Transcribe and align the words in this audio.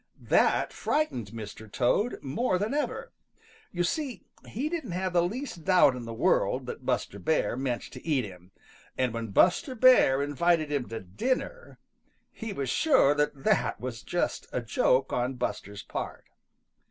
That 0.23 0.73
frightened 0.73 1.27
Mr. 1.27 1.71
Toad 1.71 2.17
more 2.23 2.57
than 2.57 2.73
ever. 2.73 3.11
You 3.71 3.83
see 3.83 4.23
he 4.47 4.67
didn't 4.67 4.93
have 4.93 5.13
the 5.13 5.21
least 5.21 5.63
doubt 5.63 5.95
in 5.95 6.05
the 6.05 6.11
world 6.15 6.65
that 6.65 6.83
Buster 6.87 7.19
Bear 7.19 7.55
meant 7.55 7.83
to 7.91 8.03
eat 8.03 8.25
him, 8.25 8.49
and 8.97 9.13
when 9.13 9.27
Buster 9.27 9.73
invited 10.23 10.71
him 10.71 10.89
to 10.89 11.01
dinner, 11.01 11.77
he 12.31 12.51
was 12.51 12.67
sure 12.71 13.13
that 13.13 13.43
that 13.43 13.79
was 13.79 14.01
just 14.01 14.47
a 14.51 14.59
joke 14.63 15.13
on 15.13 15.35
Buster's 15.35 15.83
part. 15.83 16.25